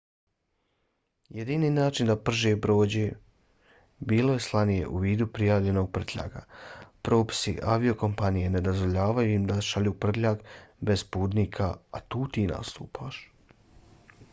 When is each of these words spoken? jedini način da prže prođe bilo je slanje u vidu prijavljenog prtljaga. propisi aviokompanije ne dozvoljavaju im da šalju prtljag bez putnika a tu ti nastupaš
jedini 1.39 1.67
način 1.73 2.07
da 2.11 2.15
prže 2.29 2.53
prođe 2.63 3.03
bilo 4.13 4.37
je 4.37 4.41
slanje 4.45 4.79
u 4.95 5.03
vidu 5.03 5.27
prijavljenog 5.35 5.91
prtljaga. 5.99 6.43
propisi 7.09 7.53
aviokompanije 7.75 8.49
ne 8.57 8.65
dozvoljavaju 8.71 9.35
im 9.37 9.47
da 9.55 9.61
šalju 9.71 9.95
prtljag 10.07 10.43
bez 10.91 11.07
putnika 11.17 11.69
a 11.99 12.05
tu 12.15 12.27
ti 12.37 12.51
nastupaš 12.57 13.25